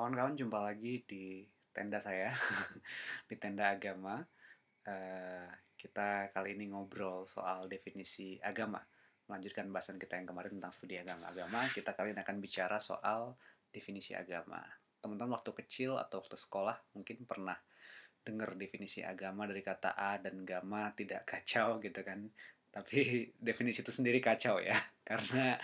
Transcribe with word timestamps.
Kawan-kawan 0.00 0.32
jumpa 0.32 0.64
lagi 0.64 1.04
di 1.04 1.44
tenda 1.76 2.00
saya, 2.00 2.32
di 3.28 3.36
tenda 3.36 3.68
agama. 3.68 4.16
Eh, 4.88 5.44
kita 5.76 6.32
kali 6.32 6.56
ini 6.56 6.72
ngobrol 6.72 7.28
soal 7.28 7.68
definisi 7.68 8.40
agama. 8.40 8.80
Melanjutkan 9.28 9.68
bahasan 9.68 10.00
kita 10.00 10.16
yang 10.16 10.24
kemarin 10.24 10.56
tentang 10.56 10.72
studi 10.72 10.96
agama. 10.96 11.28
Agama, 11.28 11.68
kita 11.68 11.92
kali 11.92 12.16
ini 12.16 12.20
akan 12.24 12.36
bicara 12.40 12.80
soal 12.80 13.36
definisi 13.68 14.16
agama. 14.16 14.64
Teman-teman 15.04 15.36
waktu 15.36 15.52
kecil 15.52 16.00
atau 16.00 16.24
waktu 16.24 16.32
sekolah 16.32 16.80
mungkin 16.96 17.28
pernah 17.28 17.60
dengar 18.24 18.56
definisi 18.56 19.04
agama 19.04 19.44
dari 19.44 19.60
kata 19.60 20.00
A 20.00 20.16
dan 20.16 20.48
gama 20.48 20.96
tidak 20.96 21.28
kacau 21.28 21.76
gitu 21.76 22.00
kan. 22.00 22.24
Tapi 22.72 23.28
definisi 23.52 23.84
itu 23.84 23.92
sendiri 23.92 24.16
kacau 24.24 24.64
ya. 24.64 24.80
Karena 25.12 25.60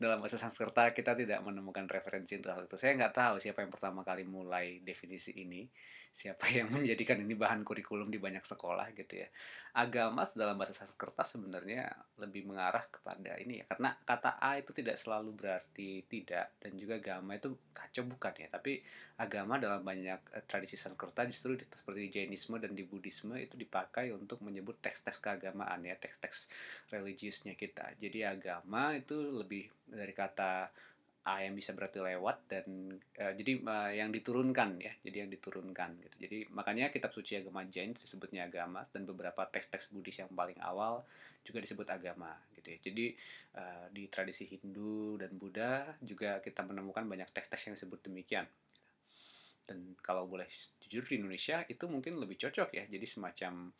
dalam 0.00 0.16
bahasa 0.24 0.40
Sanskerta 0.40 0.96
kita 0.96 1.12
tidak 1.12 1.44
menemukan 1.44 1.84
referensi 1.84 2.40
untuk 2.40 2.56
hal 2.56 2.64
itu. 2.64 2.80
Saya 2.80 2.96
nggak 2.96 3.12
tahu 3.12 3.34
siapa 3.36 3.60
yang 3.60 3.68
pertama 3.68 4.00
kali 4.00 4.24
mulai 4.24 4.80
definisi 4.80 5.36
ini, 5.36 5.68
siapa 6.16 6.48
yang 6.48 6.72
menjadikan 6.74 7.20
ini 7.20 7.36
bahan 7.36 7.60
kurikulum 7.60 8.08
di 8.08 8.16
banyak 8.16 8.40
sekolah 8.40 8.96
gitu 8.96 9.20
ya. 9.20 9.28
Agama 9.76 10.26
dalam 10.34 10.58
bahasa 10.58 10.74
Sanskerta 10.74 11.22
sebenarnya 11.22 11.86
lebih 12.18 12.48
mengarah 12.48 12.82
kepada 12.90 13.38
ini 13.38 13.62
ya, 13.62 13.64
karena 13.70 13.94
kata 14.02 14.40
A 14.40 14.58
itu 14.58 14.74
tidak 14.74 14.96
selalu 14.96 15.36
berarti 15.36 16.02
tidak 16.10 16.58
dan 16.58 16.74
juga 16.74 16.98
agama 16.98 17.38
itu 17.38 17.54
kacau 17.70 18.02
bukan 18.08 18.34
ya, 18.40 18.48
tapi 18.50 18.82
agama 19.20 19.60
dalam 19.60 19.84
banyak 19.84 20.20
eh, 20.32 20.44
tradisi 20.48 20.74
Sanskerta 20.80 21.28
justru 21.28 21.54
seperti 21.60 22.08
Jainisme 22.08 22.56
dan 22.56 22.72
di 22.72 22.88
Buddhisme 22.88 23.36
itu 23.36 23.54
dipakai 23.54 24.10
untuk 24.16 24.40
menyebut 24.42 24.80
teks-teks 24.80 25.20
keagamaan 25.20 25.84
ya, 25.84 25.94
teks-teks 26.00 26.48
religiusnya 26.88 27.52
kita. 27.54 27.94
Jadi 28.00 28.26
agama 28.26 28.96
itu 28.96 29.14
lebih 29.14 29.70
dari 29.92 30.14
kata 30.14 30.70
A 31.20 31.44
yang 31.44 31.52
bisa 31.52 31.76
berarti 31.76 32.00
lewat 32.00 32.48
dan 32.48 32.96
uh, 33.20 33.32
jadi 33.36 33.60
uh, 33.60 33.92
yang 33.92 34.08
diturunkan 34.08 34.80
ya 34.80 34.92
jadi 35.04 35.26
yang 35.26 35.30
diturunkan 35.30 36.00
gitu. 36.00 36.16
Jadi 36.16 36.38
makanya 36.48 36.88
kitab 36.88 37.12
suci 37.12 37.36
agama 37.36 37.60
Jain 37.68 37.92
disebutnya 37.92 38.48
agama 38.48 38.88
dan 38.88 39.04
beberapa 39.04 39.44
teks-teks 39.44 39.92
Buddhis 39.92 40.16
yang 40.24 40.32
paling 40.32 40.56
awal 40.64 41.04
juga 41.44 41.60
disebut 41.60 41.84
agama 41.92 42.32
gitu 42.56 42.72
ya. 42.72 42.78
Jadi 42.80 43.04
uh, 43.60 43.86
di 43.92 44.08
tradisi 44.08 44.48
Hindu 44.48 45.20
dan 45.20 45.36
Buddha 45.36 45.92
juga 46.00 46.40
kita 46.40 46.64
menemukan 46.64 47.04
banyak 47.04 47.28
teks-teks 47.36 47.68
yang 47.68 47.74
disebut 47.76 48.00
demikian. 48.00 48.48
Dan 49.68 49.92
kalau 50.00 50.24
boleh 50.24 50.48
jujur 50.80 51.04
di 51.04 51.20
Indonesia 51.20 51.62
itu 51.68 51.84
mungkin 51.84 52.16
lebih 52.16 52.40
cocok 52.40 52.74
ya 52.74 52.84
jadi 52.90 53.06
semacam 53.06 53.70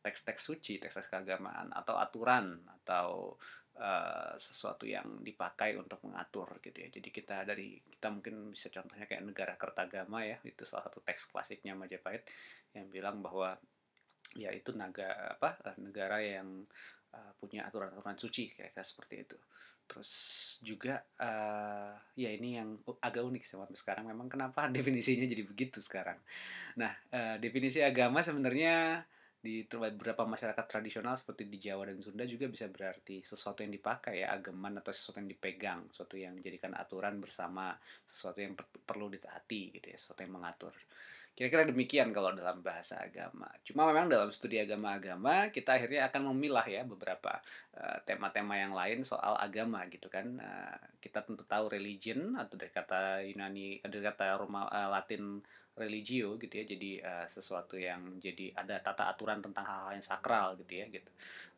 teks-teks 0.00 0.40
suci 0.40 0.80
teks-teks 0.80 1.12
keagamaan 1.12 1.74
atau 1.74 1.98
aturan 1.98 2.60
atau 2.80 3.36
uh, 3.78 4.34
sesuatu 4.40 4.88
yang 4.88 5.22
dipakai 5.22 5.78
untuk 5.78 6.02
mengatur 6.02 6.58
gitu 6.64 6.74
ya. 6.74 6.88
Jadi 6.90 7.08
kita 7.14 7.46
dari 7.46 7.78
kita 7.78 8.08
mungkin 8.10 8.50
bisa 8.50 8.72
contohnya 8.72 9.06
kayak 9.06 9.22
negara 9.22 9.54
Kertagama 9.54 10.26
ya, 10.26 10.40
itu 10.42 10.62
salah 10.66 10.88
satu 10.90 11.04
teks 11.04 11.30
klasiknya 11.30 11.78
Majapahit 11.78 12.26
yang 12.74 12.90
bilang 12.90 13.22
bahwa 13.22 13.54
ya 14.34 14.50
itu 14.54 14.70
naga 14.74 15.34
apa 15.38 15.58
eh, 15.66 15.76
negara 15.82 16.22
yang 16.22 16.62
uh, 17.14 17.32
punya 17.38 17.66
aturan-aturan 17.66 18.18
suci 18.18 18.54
kayak, 18.54 18.74
kayak 18.74 18.86
seperti 18.86 19.14
itu. 19.26 19.36
Terus 19.90 20.10
juga 20.62 21.02
uh, 21.18 21.98
ya 22.14 22.30
ini 22.30 22.54
yang 22.62 22.78
agak 23.02 23.26
unik 23.26 23.42
sampai 23.42 23.74
sekarang 23.74 24.06
memang 24.06 24.30
kenapa 24.30 24.66
definisinya 24.76 25.26
jadi 25.26 25.42
begitu 25.42 25.82
sekarang. 25.82 26.18
Nah, 26.78 26.94
uh, 27.10 27.36
definisi 27.42 27.82
agama 27.82 28.22
sebenarnya 28.22 29.02
di 29.40 29.64
beberapa 29.64 30.28
masyarakat 30.28 30.68
tradisional 30.68 31.16
seperti 31.16 31.48
di 31.48 31.56
Jawa 31.56 31.88
dan 31.88 32.04
Sunda 32.04 32.28
juga 32.28 32.44
bisa 32.44 32.68
berarti 32.68 33.24
sesuatu 33.24 33.64
yang 33.64 33.72
dipakai 33.72 34.20
ya 34.20 34.36
ageman 34.36 34.76
atau 34.84 34.92
sesuatu 34.92 35.16
yang 35.16 35.32
dipegang 35.32 35.80
sesuatu 35.88 36.20
yang 36.20 36.36
dijadikan 36.36 36.76
aturan 36.76 37.16
bersama 37.16 37.72
sesuatu 38.04 38.44
yang 38.44 38.52
per 38.52 38.68
perlu 38.68 39.08
ditaati 39.08 39.80
gitu 39.80 39.86
ya 39.88 39.96
sesuatu 39.96 40.20
yang 40.20 40.36
mengatur. 40.36 40.76
Kira-kira 41.40 41.64
demikian 41.64 42.12
kalau 42.12 42.36
dalam 42.36 42.60
bahasa 42.60 43.00
agama. 43.00 43.48
Cuma 43.64 43.88
memang 43.88 44.12
dalam 44.12 44.28
studi 44.28 44.60
agama-agama 44.60 45.48
kita 45.48 45.78
akhirnya 45.78 46.12
akan 46.12 46.36
memilah 46.36 46.66
ya 46.68 46.84
beberapa 46.84 47.40
eh, 47.80 47.98
tema-tema 48.04 48.58
uh, 48.58 48.60
yang 48.60 48.72
lain 48.76 49.08
soal 49.08 49.40
agama 49.40 49.88
gitu 49.88 50.12
kan. 50.12 50.36
Uh, 50.36 50.76
kita 51.00 51.24
tentu 51.24 51.40
tahu 51.48 51.72
religion 51.72 52.36
atau 52.36 52.60
dari 52.60 52.68
kata 52.68 53.24
Yunani 53.24 53.80
dari 53.80 54.04
kata 54.04 54.36
Roma 54.36 54.68
uh, 54.68 54.92
Latin 54.92 55.40
religio 55.78 56.36
gitu 56.36 56.50
ya 56.60 56.64
jadi 56.66 56.90
uh, 57.02 57.26
sesuatu 57.30 57.78
yang 57.78 58.18
jadi 58.18 58.52
ada 58.58 58.82
tata 58.82 59.08
aturan 59.10 59.38
tentang 59.40 59.64
hal-hal 59.64 59.96
yang 59.96 60.04
sakral 60.04 60.58
gitu 60.58 60.72
ya 60.82 60.86
gitu. 60.90 61.10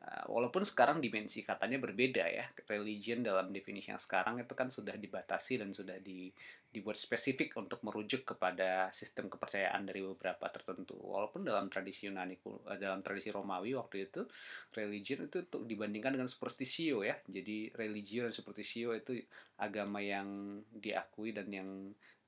Uh, 0.02 0.34
walaupun 0.34 0.66
sekarang 0.66 0.98
dimensi 0.98 1.46
katanya 1.46 1.78
berbeda 1.78 2.26
ya 2.26 2.50
religion 2.66 3.22
dalam 3.22 3.54
definisi 3.54 3.94
yang 3.94 4.02
sekarang 4.02 4.42
itu 4.42 4.50
kan 4.50 4.66
sudah 4.66 4.98
dibatasi 4.98 5.62
dan 5.62 5.70
sudah 5.70 5.94
di, 6.02 6.26
dibuat 6.74 6.98
spesifik 6.98 7.54
untuk 7.54 7.84
merujuk 7.86 8.34
kepada 8.34 8.90
sistem 8.90 9.30
kepercayaan 9.30 9.86
dari 9.86 10.02
beberapa 10.02 10.48
tertentu. 10.50 10.98
Walaupun 10.98 11.46
dalam 11.46 11.70
tradisi 11.70 12.10
Yunani 12.10 12.34
eh, 12.34 12.78
dalam 12.82 13.04
tradisi 13.04 13.30
Romawi 13.30 13.78
waktu 13.78 14.10
itu 14.10 14.26
religion 14.74 15.30
itu 15.30 15.46
untuk 15.46 15.68
dibandingkan 15.70 16.18
dengan 16.18 16.26
superstisio 16.26 17.06
ya. 17.06 17.14
Jadi 17.28 17.70
religio 17.76 18.26
dan 18.26 18.34
superstisio 18.34 18.96
itu 18.96 19.20
agama 19.60 20.02
yang 20.02 20.58
diakui 20.74 21.30
dan 21.30 21.46
yang 21.52 21.68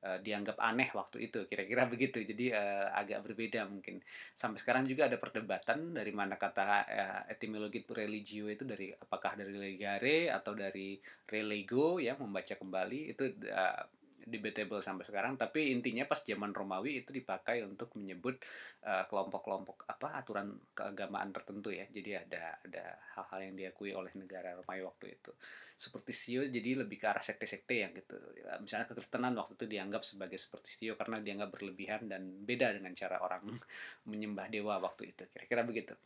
uh, 0.05 0.19
dianggap 0.21 0.61
aneh 0.61 0.93
waktu 0.93 1.33
itu 1.33 1.49
kira-kira 1.49 1.89
begitu. 1.93 2.21
Jadi 2.21 2.53
uh, 2.53 2.93
agak 2.93 3.25
berbeda 3.25 3.65
mungkin. 3.65 4.05
Sampai 4.37 4.61
sekarang 4.61 4.85
juga 4.85 5.09
ada 5.09 5.17
perdebatan 5.17 5.97
dari 5.97 6.13
mana 6.13 6.37
kata 6.37 6.65
uh, 6.85 7.23
etimologi 7.33 7.83
itu 7.83 7.97
religio 7.97 8.47
itu 8.53 8.69
dari 8.69 8.93
apakah 8.93 9.35
dari 9.41 9.57
legare 9.57 10.29
atau 10.29 10.53
dari 10.53 11.01
relego 11.25 11.97
ya 11.97 12.15
membaca 12.21 12.55
kembali 12.55 13.01
itu 13.17 13.25
uh, 13.49 14.04
debatable 14.25 14.81
sampai 14.81 15.05
sekarang 15.05 15.37
tapi 15.37 15.69
intinya 15.75 16.09
pas 16.09 16.23
zaman 16.25 16.55
Romawi 16.57 17.05
itu 17.05 17.13
dipakai 17.13 17.61
untuk 17.61 17.93
menyebut 17.99 18.41
kelompok-kelompok 18.85 19.89
uh, 19.89 19.97
apa 19.97 20.09
aturan 20.21 20.61
keagamaan 20.77 21.33
tertentu 21.33 21.73
ya. 21.73 21.89
Jadi 21.89 22.11
ada 22.17 22.61
ada 22.61 22.85
hal-hal 23.17 23.41
yang 23.49 23.55
diakui 23.57 23.97
oleh 23.97 24.13
negara 24.17 24.53
Romawi 24.57 24.85
waktu 24.85 25.07
itu. 25.17 25.33
Seperti 25.75 26.13
sio 26.13 26.43
jadi 26.45 26.85
lebih 26.85 27.01
ke 27.01 27.07
arah 27.09 27.25
sekte-sekte 27.25 27.81
yang 27.81 27.93
gitu. 27.97 28.17
Ya, 28.41 28.61
misalnya 28.61 28.89
kekristenan 28.93 29.33
waktu 29.41 29.57
itu 29.57 29.67
dianggap 29.69 30.03
sebagai 30.05 30.37
seperti 30.37 30.69
sio 30.77 30.93
karena 31.01 31.21
dianggap 31.25 31.49
berlebihan 31.57 32.09
dan 32.09 32.45
beda 32.45 32.77
dengan 32.77 32.93
cara 32.93 33.21
orang 33.25 33.57
menyembah 34.11 34.53
dewa 34.53 34.77
waktu 34.85 35.17
itu. 35.17 35.25
Kira-kira 35.33 35.65
begitu. 35.65 35.97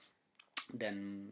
Dan 0.71 1.27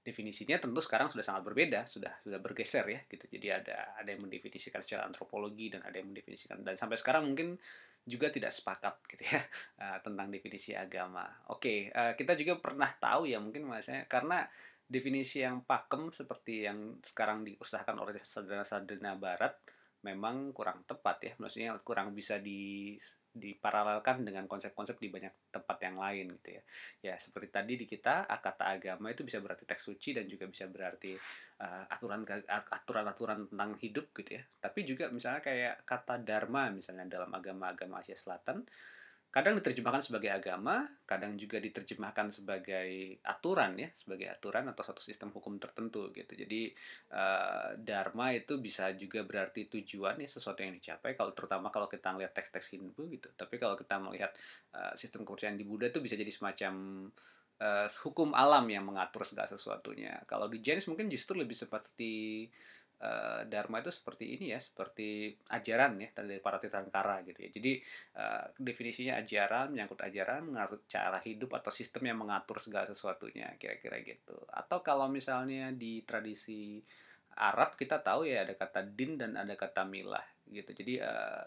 definisinya 0.00 0.56
tentu 0.56 0.80
sekarang 0.80 1.12
sudah 1.12 1.24
sangat 1.24 1.42
berbeda, 1.44 1.84
sudah 1.84 2.24
sudah 2.24 2.40
bergeser 2.40 2.84
ya 2.88 3.00
gitu. 3.06 3.24
Jadi 3.28 3.46
ada 3.52 3.94
ada 4.00 4.08
yang 4.08 4.24
mendefinisikan 4.24 4.80
secara 4.80 5.04
antropologi 5.04 5.72
dan 5.72 5.84
ada 5.84 5.96
yang 6.00 6.08
mendefinisikan 6.08 6.64
dan 6.64 6.74
sampai 6.80 6.96
sekarang 6.96 7.28
mungkin 7.28 7.60
juga 8.08 8.32
tidak 8.32 8.50
sepakat 8.50 8.96
gitu 9.12 9.28
ya 9.28 9.44
uh, 9.84 9.98
tentang 10.04 10.32
definisi 10.32 10.72
agama. 10.72 11.28
Oke, 11.52 11.60
okay, 11.60 11.78
uh, 11.92 12.12
kita 12.16 12.32
juga 12.34 12.56
pernah 12.56 12.88
tahu 12.96 13.28
ya 13.28 13.36
mungkin 13.36 13.68
maksudnya 13.68 14.08
karena 14.08 14.48
definisi 14.90 15.44
yang 15.46 15.62
pakem 15.62 16.10
seperti 16.10 16.66
yang 16.66 16.98
sekarang 17.04 17.46
diusahakan 17.46 17.96
oleh 18.02 18.18
sarjana-sarjana 18.26 19.14
barat 19.14 19.54
memang 20.02 20.50
kurang 20.50 20.82
tepat 20.82 21.16
ya 21.22 21.32
maksudnya 21.38 21.76
kurang 21.86 22.10
bisa 22.16 22.42
di 22.42 22.96
diparalelkan 23.30 24.26
dengan 24.26 24.50
konsep-konsep 24.50 24.98
di 24.98 25.06
banyak 25.06 25.54
tempat 25.54 25.78
yang 25.86 25.96
lain 26.02 26.34
gitu 26.40 26.48
ya. 26.58 26.62
Ya 27.00 27.14
seperti 27.16 27.48
tadi 27.54 27.72
di 27.78 27.86
kita 27.86 28.26
kata 28.26 28.66
agama 28.66 29.10
itu 29.14 29.22
bisa 29.22 29.38
berarti 29.38 29.62
teks 29.62 29.86
suci 29.86 30.18
dan 30.18 30.26
juga 30.26 30.50
bisa 30.50 30.66
berarti 30.66 31.14
uh, 31.62 31.84
aturan 31.86 32.26
aturan-aturan 32.50 33.46
tentang 33.50 33.70
hidup 33.78 34.10
gitu 34.18 34.38
ya. 34.38 34.42
Tapi 34.42 34.82
juga 34.82 35.06
misalnya 35.14 35.42
kayak 35.42 35.86
kata 35.86 36.18
dharma 36.20 36.74
misalnya 36.74 37.06
dalam 37.06 37.30
agama-agama 37.30 38.02
Asia 38.02 38.18
Selatan 38.18 38.66
kadang 39.30 39.54
diterjemahkan 39.62 40.02
sebagai 40.02 40.26
agama, 40.34 40.90
kadang 41.06 41.38
juga 41.38 41.62
diterjemahkan 41.62 42.34
sebagai 42.34 43.22
aturan 43.22 43.78
ya, 43.78 43.86
sebagai 43.94 44.26
aturan 44.26 44.66
atau 44.66 44.82
satu 44.82 44.98
sistem 44.98 45.30
hukum 45.30 45.54
tertentu 45.62 46.10
gitu. 46.10 46.34
Jadi 46.34 46.74
uh, 47.14 47.78
dharma 47.78 48.34
itu 48.34 48.58
bisa 48.58 48.90
juga 48.98 49.22
berarti 49.22 49.70
tujuan 49.70 50.18
ya 50.18 50.26
sesuatu 50.26 50.66
yang 50.66 50.74
dicapai. 50.74 51.14
Kalau 51.14 51.30
terutama 51.30 51.70
kalau 51.70 51.86
kita 51.86 52.10
melihat 52.10 52.34
teks-teks 52.34 52.74
Hindu 52.74 53.06
gitu. 53.06 53.30
Tapi 53.38 53.54
kalau 53.62 53.78
kita 53.78 54.02
melihat 54.02 54.34
uh, 54.74 54.98
sistem 54.98 55.22
kepercayaan 55.22 55.54
di 55.54 55.62
Buddha 55.62 55.94
itu 55.94 56.02
bisa 56.02 56.18
jadi 56.18 56.34
semacam 56.34 57.06
uh, 57.62 57.86
hukum 58.02 58.34
alam 58.34 58.66
yang 58.66 58.82
mengatur 58.82 59.22
segala 59.22 59.46
sesuatunya. 59.46 60.26
Kalau 60.26 60.50
di 60.50 60.58
Jainis 60.58 60.90
mungkin 60.90 61.06
justru 61.06 61.38
lebih 61.38 61.54
seperti 61.54 62.50
uh, 63.00 63.42
dharma 63.48 63.80
itu 63.80 63.92
seperti 63.92 64.36
ini 64.38 64.52
ya, 64.52 64.60
seperti 64.60 65.34
ajaran 65.52 66.00
ya 66.00 66.08
dari 66.14 66.40
para 66.40 66.60
tirthankara 66.60 67.24
gitu 67.26 67.40
ya. 67.40 67.50
Jadi 67.50 67.72
uh, 68.16 68.44
definisinya 68.56 69.18
ajaran, 69.20 69.72
menyangkut 69.72 70.00
ajaran, 70.00 70.46
mengatur 70.46 70.80
cara 70.86 71.18
hidup 71.24 71.56
atau 71.56 71.72
sistem 71.72 72.12
yang 72.12 72.18
mengatur 72.20 72.60
segala 72.60 72.86
sesuatunya, 72.88 73.56
kira-kira 73.56 74.00
gitu. 74.04 74.36
Atau 74.52 74.84
kalau 74.84 75.08
misalnya 75.08 75.72
di 75.72 76.04
tradisi 76.04 76.80
Arab 77.40 77.78
kita 77.80 78.04
tahu 78.04 78.28
ya 78.28 78.44
ada 78.44 78.52
kata 78.52 78.84
din 78.84 79.16
dan 79.16 79.36
ada 79.40 79.56
kata 79.56 79.86
milah 79.88 80.24
gitu. 80.52 80.70
Jadi 80.76 81.00
uh, 81.00 81.46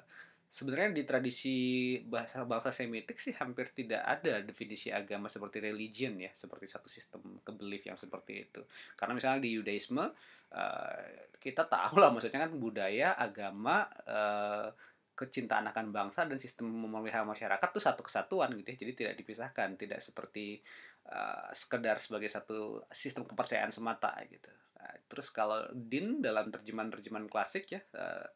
sebenarnya 0.53 0.93
di 0.93 1.03
tradisi 1.03 1.57
bahasa 2.05 2.45
bahasa 2.45 2.69
Semitik 2.69 3.17
sih 3.17 3.33
hampir 3.33 3.73
tidak 3.73 4.05
ada 4.05 4.37
definisi 4.45 4.93
agama 4.93 5.25
seperti 5.25 5.57
religion 5.57 6.13
ya 6.21 6.29
seperti 6.29 6.69
satu 6.69 6.85
sistem 6.85 7.41
kebelief 7.41 7.89
yang 7.89 7.97
seperti 7.97 8.45
itu. 8.45 8.61
Karena 8.93 9.17
misalnya 9.17 9.41
di 9.41 9.57
Yudaisme 9.57 10.05
uh, 10.05 11.03
kita 11.41 11.65
tahu 11.65 11.97
lah 11.97 12.13
maksudnya 12.13 12.45
kan 12.45 12.53
budaya 12.53 13.17
agama 13.17 13.89
uh, 14.05 14.69
kecintaan 15.17 15.73
akan 15.73 15.89
bangsa 15.89 16.29
dan 16.29 16.37
sistem 16.37 16.69
memelihara 16.69 17.25
masyarakat 17.25 17.73
itu 17.73 17.81
satu 17.81 18.05
kesatuan 18.05 18.53
gitu 18.53 18.69
ya. 18.69 18.77
Jadi 18.77 18.91
tidak 18.93 19.13
dipisahkan 19.17 19.73
tidak 19.73 20.05
seperti 20.05 20.61
uh, 21.09 21.49
sekedar 21.49 21.97
sebagai 21.97 22.29
satu 22.29 22.85
sistem 22.93 23.25
kepercayaan 23.25 23.73
semata 23.73 24.13
gitu. 24.29 24.53
Nah, 24.77 25.01
terus 25.09 25.33
kalau 25.33 25.65
din 25.73 26.21
dalam 26.21 26.53
terjemahan-terjemahan 26.53 27.25
klasik 27.25 27.73
ya 27.73 27.81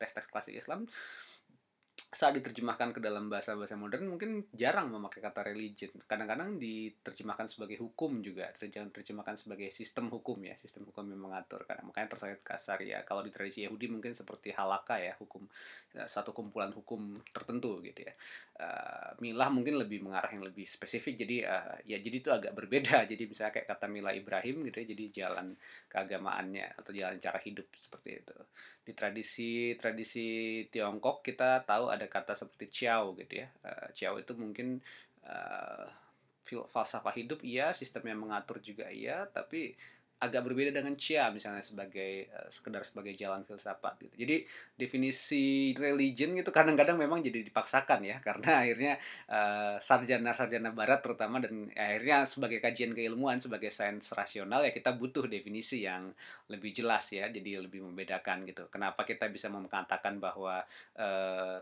teks-teks 0.01 0.33
klasik 0.33 0.57
Islam 0.57 0.89
saat 2.07 2.39
diterjemahkan 2.39 2.95
ke 2.95 3.03
dalam 3.03 3.27
bahasa-bahasa 3.27 3.75
modern 3.75 4.07
mungkin 4.07 4.47
jarang 4.55 4.87
memakai 4.87 5.19
kata 5.19 5.43
religion. 5.43 5.91
Kadang-kadang 6.07 6.55
diterjemahkan 6.55 7.51
sebagai 7.51 7.75
hukum 7.83 8.23
juga, 8.23 8.47
diterjemahkan 8.55 9.35
sebagai 9.35 9.67
sistem 9.75 10.07
hukum 10.07 10.39
ya, 10.39 10.55
sistem 10.55 10.87
hukum 10.87 11.03
yang 11.11 11.19
mengatur. 11.19 11.67
Karena 11.67 11.83
makanya 11.83 12.15
tersayat 12.15 12.39
kasar 12.47 12.79
ya. 12.79 13.03
Kalau 13.03 13.27
di 13.27 13.31
tradisi 13.35 13.67
Yahudi 13.67 13.91
mungkin 13.91 14.15
seperti 14.15 14.55
halaka 14.55 15.03
ya, 15.03 15.19
hukum 15.19 15.51
ya, 15.91 16.07
satu 16.07 16.31
kumpulan 16.31 16.71
hukum 16.71 17.19
tertentu 17.35 17.83
gitu 17.83 18.07
ya. 18.07 18.15
Uh, 18.57 19.11
milah 19.19 19.51
mungkin 19.51 19.75
lebih 19.75 19.99
mengarah 19.99 20.31
yang 20.31 20.47
lebih 20.47 20.63
spesifik. 20.63 21.27
Jadi 21.27 21.43
uh, 21.43 21.75
ya 21.83 21.99
jadi 21.99 22.23
itu 22.23 22.31
agak 22.31 22.55
berbeda. 22.55 23.03
Jadi 23.11 23.27
misalnya 23.27 23.51
kayak 23.51 23.67
kata 23.67 23.85
milah 23.91 24.15
Ibrahim 24.15 24.63
gitu 24.71 24.79
ya, 24.79 24.87
jadi 24.95 25.03
jalan 25.11 25.53
keagamaannya 25.91 26.79
atau 26.79 26.95
jalan 26.95 27.19
cara 27.19 27.39
hidup 27.43 27.67
seperti 27.75 28.23
itu. 28.23 28.37
Di 28.87 28.95
tradisi 28.95 29.75
tradisi 29.75 30.27
Tiongkok 30.71 31.19
kita 31.19 31.67
tahu 31.67 31.96
ada 31.97 32.07
kata 32.07 32.37
seperti 32.37 32.69
ciao 32.69 33.17
gitu 33.17 33.41
ya. 33.41 33.47
Uh, 33.65 33.89
ciao 33.97 34.15
itu 34.21 34.37
mungkin 34.37 34.77
uh, 35.25 35.85
falsafah 36.47 37.11
hidup 37.17 37.43
iya, 37.43 37.75
sistem 37.75 38.07
yang 38.07 38.23
mengatur 38.23 38.63
juga 38.63 38.87
iya, 38.87 39.27
tapi 39.27 39.75
agak 40.17 40.49
berbeda 40.49 40.73
dengan 40.73 40.97
Chia 40.97 41.29
misalnya 41.29 41.61
sebagai 41.61 42.25
uh, 42.33 42.49
sekedar 42.49 42.81
sebagai 42.81 43.13
jalan 43.13 43.45
filsafat 43.45 44.01
gitu. 44.01 44.25
Jadi 44.25 44.35
definisi 44.73 45.77
religion 45.77 46.33
itu 46.33 46.49
kadang-kadang 46.49 46.97
memang 46.97 47.21
jadi 47.21 47.45
dipaksakan 47.45 48.01
ya 48.01 48.17
karena 48.17 48.65
akhirnya 48.65 48.93
sarjana-sarjana 49.77 50.73
uh, 50.73 50.75
barat 50.75 51.05
terutama 51.05 51.37
dan 51.37 51.69
akhirnya 51.69 52.25
sebagai 52.25 52.57
kajian 52.57 52.97
keilmuan 52.97 53.37
sebagai 53.37 53.69
sains 53.69 54.09
rasional 54.09 54.65
ya 54.65 54.73
kita 54.73 54.97
butuh 54.97 55.29
definisi 55.29 55.85
yang 55.85 56.09
lebih 56.49 56.73
jelas 56.73 57.05
ya. 57.13 57.29
Jadi 57.29 57.61
lebih 57.61 57.85
membedakan 57.85 58.49
gitu. 58.49 58.65
Kenapa 58.73 59.05
kita 59.05 59.29
bisa 59.29 59.53
mengatakan 59.53 60.17
bahwa 60.17 60.65
uh, 60.97 61.61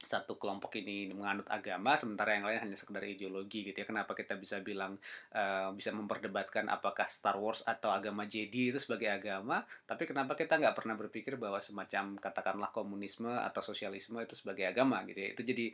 satu 0.00 0.40
kelompok 0.40 0.80
ini 0.80 1.12
menganut 1.12 1.44
agama 1.52 1.92
sementara 1.92 2.32
yang 2.32 2.48
lain 2.48 2.60
hanya 2.64 2.76
sekedar 2.76 3.04
ideologi 3.04 3.68
gitu 3.68 3.76
ya. 3.76 3.86
Kenapa 3.86 4.16
kita 4.16 4.34
bisa 4.40 4.58
bilang 4.64 4.96
uh, 5.36 5.70
bisa 5.76 5.92
memperdebatkan 5.92 6.66
apakah 6.72 7.04
Star 7.06 7.36
Wars 7.36 7.60
atau 7.68 7.92
agama 7.92 8.24
Jedi 8.24 8.72
itu 8.72 8.80
sebagai 8.80 9.12
agama 9.12 9.62
tapi 9.84 10.08
kenapa 10.08 10.32
kita 10.34 10.56
nggak 10.56 10.76
pernah 10.76 10.96
berpikir 10.96 11.36
bahwa 11.36 11.60
semacam 11.60 12.16
katakanlah 12.16 12.72
komunisme 12.72 13.28
atau 13.28 13.60
sosialisme 13.60 14.16
itu 14.24 14.34
sebagai 14.34 14.64
agama 14.66 15.04
gitu 15.04 15.20
ya. 15.20 15.28
Itu 15.36 15.42
jadi 15.44 15.66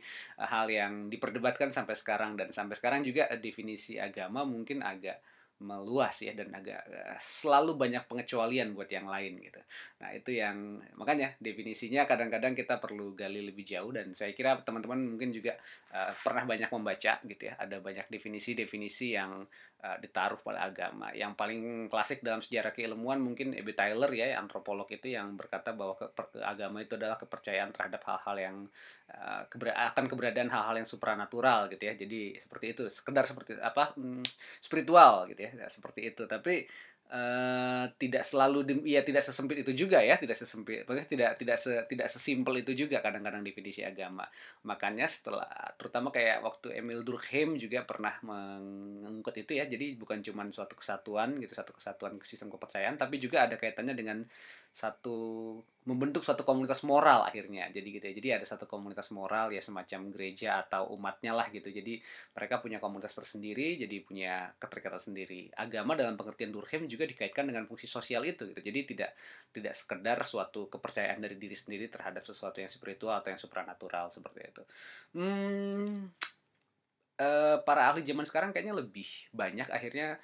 uh, 0.43 0.47
hal 0.47 0.67
yang 0.67 0.93
diperdebatkan 1.07 1.71
sampai 1.71 1.95
sekarang 1.95 2.35
dan 2.35 2.51
sampai 2.51 2.75
sekarang 2.75 3.07
juga 3.07 3.31
uh, 3.31 3.39
definisi 3.39 3.95
agama 3.95 4.43
mungkin 4.43 4.83
agak 4.83 5.23
meluas 5.57 6.13
ya 6.21 6.37
dan 6.37 6.53
agak 6.53 6.85
uh, 6.85 7.17
selalu 7.17 7.73
banyak 7.73 8.05
pengecualian 8.05 8.77
buat 8.77 8.85
yang 8.93 9.09
lain 9.09 9.41
gitu. 9.41 9.61
Nah 9.97 10.13
itu 10.13 10.37
yang 10.37 10.77
makanya 10.93 11.33
definisinya 11.41 12.05
kadang-kadang 12.05 12.53
kita 12.53 12.77
perlu 12.77 13.17
gali 13.17 13.41
lebih 13.41 13.65
jauh 13.65 13.89
dan 13.89 14.13
saya 14.13 14.37
kira 14.37 14.61
teman-teman 14.61 15.17
mungkin 15.17 15.33
juga 15.33 15.57
uh, 15.97 16.13
pernah 16.21 16.45
banyak 16.45 16.69
membaca 16.69 17.13
gitu 17.25 17.43
ya. 17.49 17.57
Ada 17.57 17.81
banyak 17.81 18.05
definisi-definisi 18.05 19.17
yang 19.17 19.49
uh, 19.83 19.97
ditaruh 20.01 20.39
pada 20.41 20.65
agama. 20.65 21.11
Yang 21.13 21.33
paling 21.37 21.61
klasik 21.91 22.23
dalam 22.23 22.39
sejarah 22.39 22.71
keilmuan 22.71 23.19
mungkin 23.21 23.53
E.B. 23.53 23.73
Tyler 23.73 24.09
ya 24.13 24.37
antropolog 24.37 24.87
itu 24.89 25.11
yang 25.13 25.35
berkata 25.37 25.73
bahwa 25.73 25.97
ke, 25.97 26.09
agama 26.41 26.81
itu 26.81 26.95
adalah 26.95 27.17
kepercayaan 27.17 27.73
terhadap 27.73 28.01
hal-hal 28.05 28.37
yang 28.37 28.57
keber 29.47 29.71
akan 29.71 30.11
keberadaan 30.11 30.51
hal-hal 30.51 30.83
yang 30.83 30.89
supranatural 30.89 31.71
gitu 31.71 31.83
ya. 31.87 31.95
Jadi 31.95 32.35
seperti 32.43 32.65
itu 32.75 32.83
sekedar 32.91 33.23
seperti 33.23 33.55
apa 33.55 33.95
hmm, 33.95 34.25
spiritual 34.59 35.31
gitu 35.31 35.47
ya 35.47 35.51
seperti 35.71 36.11
itu 36.11 36.27
tapi 36.27 36.67
Uh, 37.07 37.87
tidak 37.95 38.27
selalu 38.27 38.83
ya 38.83 38.99
tidak 38.99 39.23
sesempit 39.23 39.63
itu 39.63 39.87
juga 39.87 40.03
ya 40.03 40.19
tidak 40.19 40.35
sesempit 40.35 40.83
maksudnya 40.83 41.07
tidak 41.07 41.31
tidak 41.39 41.55
se, 41.55 41.71
tidak 41.87 42.07
sesimpel 42.11 42.59
itu 42.59 42.75
juga 42.75 42.99
kadang-kadang 42.99 43.47
definisi 43.47 43.79
agama. 43.79 44.27
Makanya 44.67 45.07
setelah 45.07 45.47
terutama 45.79 46.11
kayak 46.11 46.43
waktu 46.43 46.75
Emil 46.75 47.07
Durkheim 47.07 47.55
juga 47.55 47.87
pernah 47.87 48.11
mengangkut 48.19 49.39
itu 49.39 49.55
ya 49.55 49.63
jadi 49.63 49.95
bukan 49.95 50.19
cuma 50.19 50.43
suatu 50.51 50.75
kesatuan 50.75 51.39
gitu 51.39 51.55
satu 51.55 51.71
kesatuan 51.79 52.19
sistem 52.27 52.51
kepercayaan 52.51 52.99
tapi 52.99 53.23
juga 53.23 53.47
ada 53.47 53.55
kaitannya 53.55 53.95
dengan 53.95 54.27
satu 54.71 55.17
membentuk 55.87 56.21
suatu 56.21 56.43
komunitas 56.43 56.83
moral 56.83 57.23
akhirnya. 57.23 57.71
Jadi 57.71 57.87
gitu 57.95 58.05
ya 58.07 58.13
jadi 58.13 58.29
ada 58.37 58.45
satu 58.45 58.67
komunitas 58.67 59.09
moral 59.15 59.49
ya 59.55 59.63
semacam 59.63 60.11
gereja 60.11 60.61
atau 60.67 60.91
umatnya 60.93 61.31
lah 61.33 61.47
gitu. 61.49 61.71
Jadi 61.71 61.99
mereka 62.35 62.59
punya 62.59 62.77
komunitas 62.77 63.15
tersendiri 63.15 63.79
jadi 63.79 63.95
punya 64.03 64.51
keterikatan 64.59 64.99
sendiri. 64.99 65.49
Agama 65.55 65.95
dalam 65.95 66.19
pengertian 66.19 66.51
Durkheim 66.51 66.85
juga 66.91 67.07
dikaitkan 67.07 67.47
dengan 67.47 67.65
fungsi 67.65 67.87
sosial 67.87 68.27
itu 68.27 68.45
gitu. 68.51 68.59
Jadi 68.59 68.79
tidak 68.95 69.11
tidak 69.55 69.73
sekedar 69.73 70.17
suatu 70.27 70.67
kepercayaan 70.67 71.23
dari 71.23 71.39
diri 71.39 71.55
sendiri 71.55 71.87
terhadap 71.87 72.27
sesuatu 72.27 72.59
yang 72.59 72.69
spiritual 72.69 73.17
atau 73.17 73.31
yang 73.31 73.41
supranatural 73.41 74.11
seperti 74.11 74.39
itu. 74.43 74.63
Hmm, 75.15 76.11
uh, 77.21 77.57
para 77.65 77.89
ahli 77.89 78.05
zaman 78.05 78.25
sekarang 78.25 78.49
kayaknya 78.53 78.77
lebih 78.77 79.07
banyak 79.33 79.67
akhirnya 79.69 80.21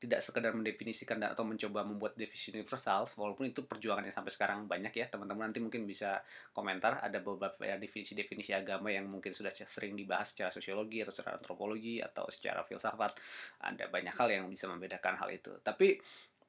tidak 0.00 0.24
sekedar 0.24 0.56
mendefinisikan 0.56 1.20
atau 1.20 1.44
mencoba 1.44 1.84
membuat 1.84 2.16
definisi 2.16 2.56
universal 2.56 3.04
walaupun 3.20 3.52
itu 3.52 3.68
perjuangan 3.68 4.08
yang 4.08 4.16
sampai 4.16 4.32
sekarang 4.32 4.64
banyak 4.64 4.96
ya. 4.96 5.06
Teman-teman 5.12 5.52
nanti 5.52 5.60
mungkin 5.60 5.84
bisa 5.84 6.24
komentar 6.56 7.04
ada 7.04 7.20
beberapa 7.20 7.60
ya, 7.68 7.76
definisi-definisi 7.76 8.56
agama 8.56 8.88
yang 8.88 9.04
mungkin 9.04 9.36
sudah 9.36 9.52
sering 9.52 9.92
dibahas 9.92 10.32
secara 10.32 10.48
sosiologi 10.48 11.04
atau 11.04 11.12
secara 11.12 11.36
antropologi 11.36 12.00
atau 12.00 12.24
secara 12.32 12.64
filsafat. 12.64 13.12
Ada 13.60 13.92
banyak 13.92 14.14
hal 14.16 14.28
yang 14.32 14.44
bisa 14.48 14.64
membedakan 14.72 15.20
hal 15.20 15.28
itu. 15.36 15.52
Tapi 15.60 16.00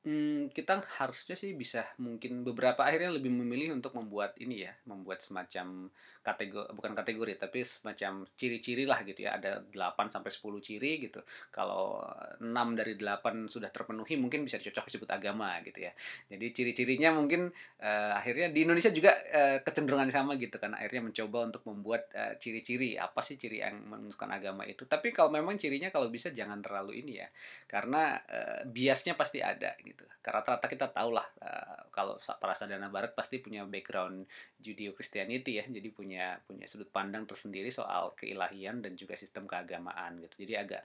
hmm, 0.08 0.56
kita 0.56 0.82
harusnya 1.04 1.36
sih 1.36 1.52
bisa 1.52 1.86
mungkin 2.00 2.48
beberapa 2.48 2.88
akhirnya 2.88 3.20
lebih 3.20 3.36
memilih 3.36 3.76
untuk 3.76 3.94
membuat 4.00 4.40
ini 4.40 4.64
ya, 4.66 4.74
membuat 4.88 5.22
semacam 5.22 5.92
kategori 6.26 6.68
bukan 6.76 6.94
kategori 6.94 7.34
tapi 7.40 7.64
semacam 7.64 8.28
ciri-ciri 8.36 8.84
lah 8.84 9.02
gitu 9.08 9.24
ya. 9.24 9.40
Ada 9.40 9.64
8 9.72 10.12
sampai 10.12 10.30
10 10.30 10.60
ciri 10.60 10.92
gitu. 11.08 11.24
Kalau 11.50 12.04
6 12.44 12.52
dari 12.76 13.00
8 13.00 13.48
sudah 13.48 13.72
terpenuhi 13.72 14.20
mungkin 14.20 14.44
bisa 14.44 14.60
dicocok 14.60 14.92
disebut 14.92 15.10
agama 15.10 15.56
gitu 15.64 15.88
ya. 15.88 15.96
Jadi 16.28 16.46
ciri-cirinya 16.52 17.16
mungkin 17.16 17.48
uh, 17.80 18.12
akhirnya 18.20 18.52
di 18.52 18.68
Indonesia 18.68 18.92
juga 18.92 19.16
uh, 19.16 19.58
kecenderungan 19.64 20.12
sama 20.12 20.36
gitu 20.36 20.60
kan. 20.60 20.76
Akhirnya 20.76 21.08
mencoba 21.08 21.48
untuk 21.48 21.64
membuat 21.72 22.12
uh, 22.12 22.36
ciri-ciri 22.36 23.00
apa 23.00 23.24
sih 23.24 23.40
ciri 23.40 23.64
yang 23.64 23.80
menunjukkan 23.88 24.30
agama 24.30 24.68
itu. 24.68 24.84
Tapi 24.84 25.16
kalau 25.16 25.32
memang 25.32 25.56
cirinya 25.56 25.88
kalau 25.88 26.12
bisa 26.12 26.28
jangan 26.36 26.60
terlalu 26.60 27.00
ini 27.00 27.24
ya. 27.24 27.28
Karena 27.72 28.20
uh, 28.20 28.68
biasnya 28.68 29.16
pasti 29.16 29.40
ada 29.40 29.72
gitu. 29.80 30.04
Karena 30.20 30.42
rata-rata 30.42 30.66
kita 30.66 30.90
tahu 30.90 31.14
lah 31.14 31.28
uh, 31.46 31.86
kalau 31.94 32.18
para 32.18 32.58
sadana 32.58 32.90
barat 32.90 33.14
pasti 33.14 33.38
punya 33.38 33.62
background 33.70 34.26
Judeo 34.58 34.98
Christianity 34.98 35.62
ya, 35.62 35.66
jadi 35.70 35.90
punya 35.94 36.11
punya 36.44 36.66
sudut 36.68 36.90
pandang 36.90 37.24
tersendiri 37.24 37.70
soal 37.70 38.12
keilahian 38.18 38.82
dan 38.82 38.98
juga 38.98 39.16
sistem 39.16 39.48
keagamaan 39.48 40.20
gitu. 40.20 40.44
Jadi 40.44 40.54
agak 40.58 40.82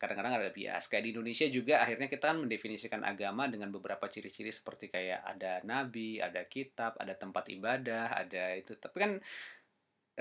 kadang-kadang 0.00 0.40
ada 0.40 0.48
bias. 0.48 0.88
Kayak 0.88 1.04
di 1.04 1.10
Indonesia 1.12 1.46
juga 1.52 1.74
akhirnya 1.84 2.08
kita 2.08 2.32
kan 2.32 2.38
mendefinisikan 2.40 3.04
agama 3.04 3.44
dengan 3.52 3.68
beberapa 3.68 4.08
ciri-ciri 4.08 4.48
seperti 4.48 4.88
kayak 4.88 5.20
ada 5.20 5.60
nabi, 5.68 6.16
ada 6.24 6.40
kitab, 6.48 6.96
ada 6.96 7.12
tempat 7.12 7.44
ibadah, 7.52 8.16
ada 8.16 8.56
itu. 8.56 8.72
Tapi 8.80 8.96
kan 8.96 9.12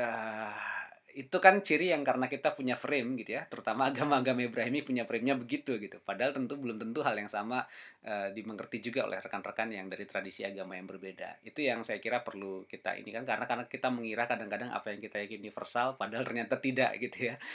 uh, 0.03 0.68
itu 1.15 1.37
kan 1.41 1.61
ciri 1.65 1.89
yang 1.89 2.05
karena 2.05 2.29
kita 2.29 2.53
punya 2.53 2.77
frame 2.77 3.17
gitu 3.19 3.37
ya 3.37 3.45
terutama 3.49 3.87
agama-agama 3.91 4.45
Ibrahimi 4.45 4.85
punya 4.85 5.03
framenya 5.03 5.35
begitu 5.35 5.75
gitu. 5.81 5.97
Padahal 6.03 6.35
tentu 6.35 6.55
belum 6.55 6.77
tentu 6.77 7.01
hal 7.01 7.17
yang 7.17 7.31
sama 7.31 7.65
uh, 8.05 8.29
dimengerti 8.31 8.79
juga 8.79 9.09
oleh 9.09 9.17
rekan-rekan 9.19 9.73
yang 9.73 9.87
dari 9.89 10.05
tradisi 10.05 10.45
agama 10.45 10.77
yang 10.77 10.87
berbeda. 10.87 11.41
Itu 11.43 11.65
yang 11.65 11.81
saya 11.81 11.97
kira 11.97 12.21
perlu 12.21 12.63
kita 12.69 12.95
ini 12.97 13.09
kan 13.09 13.25
karena 13.25 13.45
karena 13.49 13.65
kita 13.65 13.87
mengira 13.89 14.29
kadang-kadang 14.29 14.69
apa 14.69 14.93
yang 14.93 15.01
kita 15.01 15.17
yakin 15.25 15.39
universal 15.43 15.97
padahal 15.97 16.23
ternyata 16.23 16.55
tidak 16.61 16.95
gitu 17.01 17.33
ya. 17.33 17.35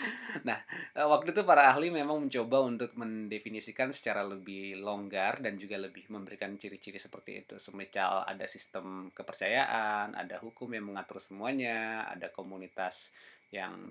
Nah 0.49 0.59
uh, 0.99 1.09
waktu 1.09 1.33
itu 1.33 1.47
para 1.47 1.71
ahli 1.71 1.89
memang 1.89 2.19
mencoba 2.27 2.61
untuk 2.65 2.93
mendefinisikan 2.99 3.95
secara 3.95 4.27
lebih 4.27 4.83
longgar 4.83 5.41
dan 5.41 5.57
juga 5.57 5.79
lebih 5.79 6.11
memberikan 6.11 6.55
ciri-ciri 6.59 6.99
seperti 6.99 7.47
itu. 7.47 7.55
Semisal 7.57 8.27
ada 8.27 8.45
sistem 8.45 9.09
kepercayaan 9.15 10.13
ada 10.13 10.37
hukum 10.41 10.69
yang 10.73 10.91
mengatur 10.91 11.21
semuanya 11.23 12.05
ada 12.11 12.29
komunitas 12.33 13.13
yang 13.55 13.87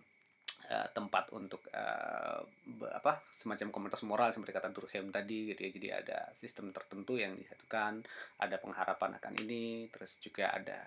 uh, 0.67 0.87
tempat 0.91 1.31
untuk 1.31 1.63
uh, 1.71 2.43
apa 2.91 3.23
semacam 3.39 3.71
komunitas 3.71 4.03
moral 4.03 4.35
seperti 4.35 4.51
kata 4.51 4.75
Durkheim 4.75 5.07
tadi 5.15 5.55
gitu 5.55 5.59
ya 5.63 5.71
jadi 5.71 5.87
ada 6.03 6.19
sistem 6.35 6.75
tertentu 6.75 7.15
yang 7.15 7.39
disatukan 7.39 8.03
ada 8.43 8.55
pengharapan 8.59 9.15
akan 9.23 9.33
ini 9.47 9.87
terus 9.87 10.19
juga 10.19 10.51
ada 10.51 10.83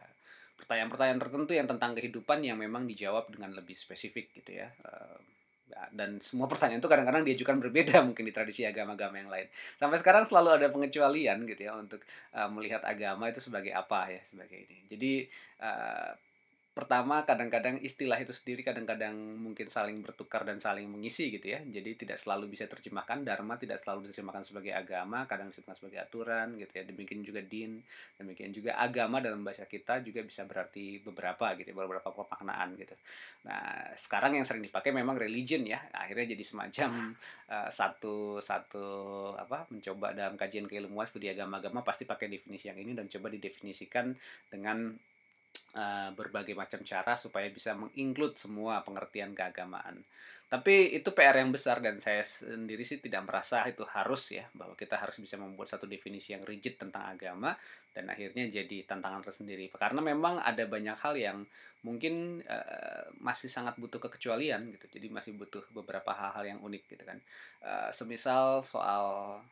pertanyaan-pertanyaan 0.56 1.20
tertentu 1.20 1.52
yang 1.56 1.68
tentang 1.68 1.96
kehidupan 1.96 2.44
yang 2.44 2.60
memang 2.60 2.84
dijawab 2.84 3.32
dengan 3.32 3.56
lebih 3.56 3.76
spesifik 3.76 4.32
gitu 4.36 4.60
ya 4.60 4.68
uh, 4.84 5.20
dan 5.92 6.22
semua 6.22 6.46
pertanyaan 6.46 6.78
itu 6.78 6.88
kadang-kadang 6.88 7.26
diajukan 7.26 7.56
berbeda 7.58 8.00
mungkin 8.06 8.24
di 8.24 8.32
tradisi 8.32 8.62
agama-agama 8.62 9.18
yang 9.18 9.30
lain. 9.30 9.46
Sampai 9.76 9.98
sekarang 9.98 10.24
selalu 10.24 10.62
ada 10.62 10.66
pengecualian 10.70 11.42
gitu 11.44 11.60
ya 11.66 11.74
untuk 11.74 12.00
uh, 12.32 12.48
melihat 12.48 12.86
agama 12.86 13.28
itu 13.28 13.42
sebagai 13.42 13.74
apa 13.74 14.08
ya 14.14 14.22
sebagai 14.30 14.56
ini. 14.56 14.78
Jadi 14.86 15.12
uh, 15.60 16.10
pertama 16.76 17.24
kadang-kadang 17.24 17.80
istilah 17.80 18.20
itu 18.20 18.36
sendiri 18.36 18.60
kadang-kadang 18.60 19.16
mungkin 19.16 19.72
saling 19.72 20.04
bertukar 20.04 20.44
dan 20.44 20.60
saling 20.60 20.84
mengisi 20.84 21.32
gitu 21.32 21.56
ya. 21.56 21.64
Jadi 21.64 22.04
tidak 22.04 22.20
selalu 22.20 22.52
bisa 22.52 22.68
terjemahkan 22.68 23.24
dharma 23.24 23.56
tidak 23.56 23.80
selalu 23.80 24.04
diterjemahkan 24.04 24.44
sebagai 24.44 24.76
agama 24.76 25.24
kadang 25.24 25.48
diterjemahkan 25.48 25.80
sebagai 25.80 26.04
aturan 26.04 26.52
gitu 26.60 26.72
ya. 26.76 26.84
Demikian 26.84 27.24
juga 27.24 27.40
din 27.40 27.80
demikian 28.20 28.52
juga 28.52 28.76
agama 28.76 29.24
dalam 29.24 29.40
bahasa 29.40 29.64
kita 29.64 30.04
juga 30.04 30.20
bisa 30.20 30.44
berarti 30.44 31.00
beberapa 31.00 31.56
gitu 31.56 31.72
ya, 31.72 31.76
beberapa 31.80 32.12
pemaknaan 32.12 32.76
gitu. 32.76 32.92
Nah 33.48 33.96
sekarang 33.96 34.36
yang 34.36 34.44
sering 34.44 34.60
dipakai 34.60 34.92
memang 34.92 35.16
religion 35.16 35.64
ya. 35.64 35.80
Akhirnya 35.96 36.36
jadi 36.36 36.44
semacam 36.44 37.16
uh, 37.56 37.72
satu 37.80 38.44
satu 38.44 38.86
apa 39.32 39.64
mencoba 39.72 40.12
dalam 40.12 40.36
kajian 40.36 40.68
keilmuan 40.68 41.08
studi 41.08 41.32
agama-agama 41.32 41.80
pasti 41.80 42.04
pakai 42.04 42.28
definisi 42.28 42.68
yang 42.68 42.76
ini 42.76 42.92
dan 42.92 43.08
coba 43.08 43.32
didefinisikan 43.32 44.12
dengan 44.52 44.92
uh, 45.74 46.10
berbagai 46.12 46.56
macam 46.56 46.80
cara 46.82 47.14
supaya 47.14 47.48
bisa 47.50 47.72
menginclude 47.76 48.36
semua 48.36 48.80
pengertian 48.82 49.32
keagamaan. 49.32 50.00
Tapi 50.46 50.94
itu 50.94 51.10
PR 51.10 51.42
yang 51.42 51.50
besar 51.50 51.82
dan 51.82 51.98
saya 51.98 52.22
sendiri 52.22 52.86
sih 52.86 53.02
tidak 53.02 53.26
merasa 53.26 53.66
itu 53.66 53.82
harus 53.82 54.30
ya 54.30 54.46
bahwa 54.54 54.78
kita 54.78 54.94
harus 54.94 55.18
bisa 55.18 55.34
membuat 55.34 55.74
satu 55.74 55.90
definisi 55.90 56.38
yang 56.38 56.46
rigid 56.46 56.78
tentang 56.78 57.02
agama 57.02 57.50
dan 57.90 58.06
akhirnya 58.06 58.46
jadi 58.46 58.86
tantangan 58.86 59.26
tersendiri. 59.26 59.66
Karena 59.74 59.98
memang 59.98 60.38
ada 60.38 60.62
banyak 60.70 60.94
hal 61.02 61.18
yang 61.18 61.38
mungkin 61.82 62.46
uh, 62.46 63.10
masih 63.18 63.50
sangat 63.50 63.74
butuh 63.74 63.98
kekecualian 63.98 64.70
gitu. 64.70 64.86
Jadi 64.86 65.10
masih 65.10 65.34
butuh 65.34 65.66
beberapa 65.74 66.14
hal-hal 66.14 66.46
yang 66.46 66.60
unik 66.62 66.94
gitu 66.94 67.02
kan. 67.02 67.18
Uh, 67.58 67.90
semisal 67.90 68.62
soal 68.62 69.42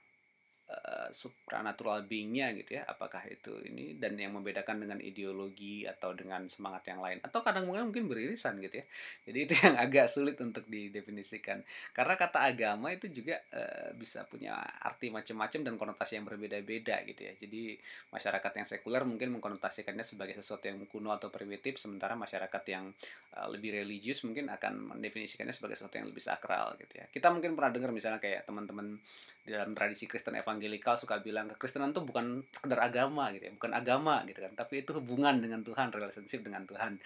uh, 0.71 1.09
supranatural 1.11 2.07
beingnya 2.07 2.55
gitu 2.55 2.79
ya 2.79 2.87
apakah 2.87 3.25
itu 3.27 3.59
ini 3.67 3.99
dan 3.99 4.15
yang 4.15 4.37
membedakan 4.37 4.79
dengan 4.85 4.99
ideologi 5.03 5.85
atau 5.89 6.15
dengan 6.15 6.47
semangat 6.47 6.87
yang 6.93 7.03
lain? 7.03 7.19
Atau 7.25 7.43
kadang 7.43 7.65
kadang 7.65 7.89
mungkin 7.89 8.05
beririsan 8.09 8.61
gitu 8.61 8.81
ya. 8.81 8.87
Jadi 9.29 9.39
itu 9.49 9.55
yang 9.65 9.77
agak 9.81 10.07
sulit 10.13 10.37
untuk 10.41 10.69
didefinisikan. 10.69 11.65
Karena 11.97 12.15
kata 12.15 12.45
agama 12.45 12.93
itu 12.93 13.09
juga 13.09 13.41
uh, 13.53 13.97
bisa 13.97 14.29
punya 14.29 14.61
arti 14.61 15.09
macam-macam 15.09 15.61
dan 15.65 15.75
konotasi 15.81 16.21
yang 16.21 16.27
berbeda-beda 16.29 17.01
gitu 17.09 17.21
ya. 17.25 17.33
Jadi 17.41 17.77
masyarakat 18.13 18.53
yang 18.61 18.67
sekuler 18.69 19.03
mungkin 19.09 19.33
mengkonotasikannya 19.39 20.05
sebagai 20.05 20.37
sesuatu 20.37 20.69
yang 20.69 20.81
kuno 20.89 21.13
atau 21.13 21.33
primitif 21.33 21.81
sementara 21.81 22.17
masyarakat 22.17 22.63
yang 22.69 22.93
uh, 23.37 23.49
lebih 23.49 23.77
religius 23.81 24.23
mungkin 24.25 24.53
akan 24.53 24.97
mendefinisikannya 24.97 25.53
sebagai 25.53 25.77
sesuatu 25.81 25.97
yang 26.01 26.09
lebih 26.09 26.25
sakral 26.25 26.77
gitu 26.81 27.01
ya. 27.01 27.07
Kita 27.09 27.33
mungkin 27.33 27.57
pernah 27.57 27.73
dengar 27.73 27.91
misalnya 27.91 28.21
kayak 28.21 28.45
teman-teman 28.45 28.99
dalam 29.45 29.77
tradisi 29.77 30.09
Kristen 30.09 30.41
evangelikal 30.55 30.95
suka 30.95 31.19
bilang 31.19 31.51
kekristenan 31.51 31.91
itu 31.91 32.07
bukan 32.07 32.47
sekedar 32.55 32.79
agama 32.79 33.35
gitu 33.35 33.51
ya 33.51 33.53
bukan 33.59 33.75
agama 33.75 34.23
gitu 34.31 34.39
kan 34.39 34.55
tapi 34.55 34.87
itu 34.87 34.95
hubungan 34.95 35.43
dengan 35.43 35.65
Tuhan 35.67 35.91
relationship 35.91 36.45
dengan 36.45 36.63
Tuhan. 36.69 37.01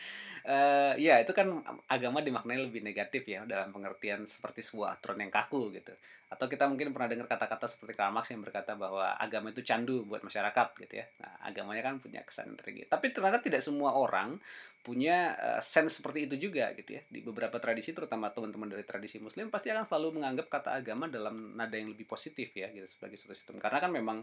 Uh, 0.44 0.92
ya 0.98 1.22
itu 1.22 1.30
kan 1.32 1.62
agama 1.88 2.20
dimaknai 2.20 2.58
lebih 2.58 2.82
negatif 2.82 3.24
ya 3.24 3.46
dalam 3.46 3.70
pengertian 3.70 4.26
seperti 4.26 4.66
sebuah 4.66 4.98
aturan 4.98 5.22
yang 5.22 5.32
kaku 5.32 5.72
gitu. 5.72 5.94
Atau 6.28 6.44
kita 6.44 6.68
mungkin 6.68 6.92
pernah 6.92 7.08
dengar 7.08 7.24
kata-kata 7.24 7.64
seperti 7.64 7.96
Karl 7.96 8.12
Marx 8.12 8.28
yang 8.28 8.44
berkata 8.44 8.76
bahwa 8.76 9.16
agama 9.16 9.48
itu 9.48 9.64
candu 9.64 10.04
buat 10.04 10.20
masyarakat 10.20 10.68
gitu 10.84 10.94
ya. 11.00 11.06
Nah 11.24 11.32
agamanya 11.48 11.82
kan 11.88 11.94
punya 12.02 12.20
kesan 12.26 12.58
tinggi 12.60 12.84
tapi 12.84 13.14
ternyata 13.14 13.40
tidak 13.40 13.64
semua 13.64 13.96
orang 13.96 14.36
punya 14.84 15.36
uh, 15.36 15.60
sense 15.60 16.00
seperti 16.00 16.28
itu 16.28 16.48
juga 16.50 16.72
gitu 16.76 17.00
ya. 17.00 17.02
Di 17.08 17.24
beberapa 17.24 17.56
tradisi 17.60 17.96
terutama 17.96 18.28
teman-teman 18.32 18.68
dari 18.68 18.84
tradisi 18.84 19.16
muslim 19.20 19.48
pasti 19.48 19.72
akan 19.72 19.88
selalu 19.88 20.20
menganggap 20.20 20.52
kata 20.52 20.76
agama 20.76 21.08
dalam 21.08 21.56
nada 21.56 21.76
yang 21.76 21.92
lebih 21.92 22.04
positif 22.04 22.52
ya 22.52 22.68
gitu 22.72 22.88
sebagai 22.88 23.16
suatu 23.20 23.36
sistem 23.38 23.62
karena 23.62 23.78
kan 23.78 23.94
memang 23.94 24.18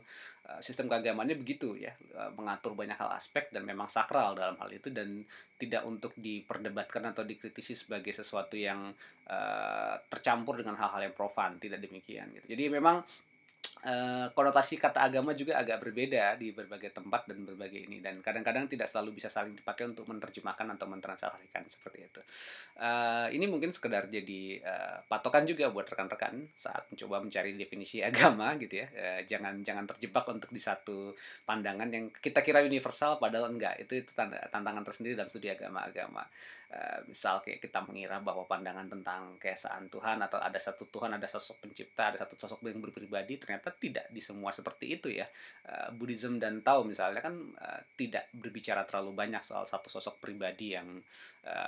uh, 0.52 0.60
sistem 0.60 0.92
keagamaannya 0.92 1.40
begitu 1.40 1.80
ya 1.80 1.96
uh, 2.20 2.36
mengatur 2.36 2.76
banyak 2.76 3.00
hal 3.00 3.16
aspek 3.16 3.48
dan 3.56 3.64
memang 3.64 3.88
sakral 3.88 4.36
dalam 4.36 4.60
hal 4.60 4.68
itu 4.76 4.92
dan 4.92 5.24
tidak 5.56 5.88
untuk 5.88 6.12
diperdebatkan 6.20 7.16
atau 7.16 7.24
dikritisi 7.24 7.72
sebagai 7.80 8.12
sesuatu 8.12 8.60
yang 8.60 8.92
uh, 9.32 9.96
tercampur 10.12 10.60
dengan 10.60 10.76
hal-hal 10.76 11.08
yang 11.08 11.16
profan 11.16 11.56
tidak 11.64 11.80
demikian 11.80 12.28
gitu. 12.36 12.52
Jadi 12.52 12.64
memang 12.68 13.00
Uh, 13.86 14.34
konotasi 14.34 14.82
kata 14.82 14.98
agama 14.98 15.38
juga 15.38 15.62
agak 15.62 15.78
berbeda 15.78 16.42
di 16.42 16.50
berbagai 16.50 16.90
tempat 16.90 17.30
dan 17.30 17.46
berbagai 17.46 17.86
ini 17.86 18.02
dan 18.02 18.18
kadang-kadang 18.18 18.66
tidak 18.66 18.90
selalu 18.90 19.22
bisa 19.22 19.30
saling 19.30 19.54
dipakai 19.54 19.86
untuk 19.86 20.10
menerjemahkan 20.10 20.74
atau 20.74 20.90
mentranslasikan 20.90 21.70
seperti 21.70 22.10
itu. 22.10 22.22
Uh, 22.82 23.30
ini 23.30 23.46
mungkin 23.46 23.70
sekedar 23.70 24.10
jadi 24.10 24.58
uh, 24.66 25.06
patokan 25.06 25.46
juga 25.46 25.70
buat 25.70 25.86
rekan-rekan 25.86 26.50
saat 26.58 26.90
mencoba 26.90 27.22
mencari 27.30 27.54
definisi 27.54 28.02
agama 28.02 28.58
gitu 28.58 28.82
ya. 28.82 28.90
Uh, 28.90 29.22
jangan 29.30 29.62
jangan 29.62 29.86
terjebak 29.86 30.26
untuk 30.34 30.50
di 30.50 30.58
satu 30.58 31.14
pandangan 31.46 31.86
yang 31.94 32.10
kita 32.10 32.42
kira 32.42 32.66
universal 32.66 33.22
padahal 33.22 33.54
enggak. 33.54 33.78
Itu 33.86 34.02
itu 34.02 34.18
tantangan 34.50 34.82
tersendiri 34.82 35.14
dalam 35.14 35.30
studi 35.30 35.54
agama-agama. 35.54 36.26
Uh, 36.66 37.00
misal 37.06 37.40
kayak 37.46 37.62
kita 37.62 37.82
mengira 37.86 38.18
bahwa 38.20 38.44
pandangan 38.50 38.90
tentang 38.90 39.38
keesaan 39.38 39.86
Tuhan 39.90 40.18
atau 40.18 40.42
ada 40.42 40.58
satu 40.58 40.90
Tuhan, 40.90 41.14
ada 41.14 41.30
sosok 41.30 41.62
pencipta, 41.62 42.10
ada 42.10 42.18
satu 42.20 42.34
sosok 42.36 42.66
yang 42.66 42.82
berpribadi 42.82 43.38
ternyata 43.38 43.70
tidak 43.74 44.10
di 44.10 44.18
semua 44.18 44.50
seperti 44.50 44.98
itu 44.98 45.08
ya. 45.14 45.30
Uh, 45.70 45.94
Buddhism 45.94 46.42
dan 46.42 46.66
Tao 46.66 46.82
misalnya 46.82 47.22
kan 47.22 47.38
uh, 47.38 47.82
tidak 47.94 48.34
berbicara 48.34 48.84
terlalu 48.90 49.14
banyak 49.14 49.42
soal 49.46 49.70
satu 49.70 49.88
sosok 49.94 50.18
pribadi 50.18 50.74
yang 50.74 51.02